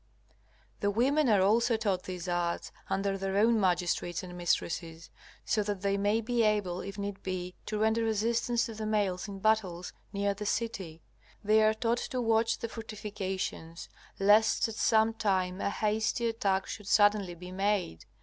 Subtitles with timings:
[0.79, 5.11] The women also are taught these arts under their own magistrates and mistresses,
[5.45, 9.27] so that they may be able if need be to render assistance to the males
[9.27, 11.03] in battles near the city.
[11.43, 16.87] They are taught to watch the fortifications lest at some time a hasty attack should
[16.87, 18.05] suddenly be made.